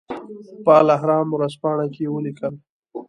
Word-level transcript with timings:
په 0.65 0.71
الاهرام 0.81 1.27
ورځپاڼه 1.31 1.85
کې 1.95 2.05
ولیکل. 2.13 2.53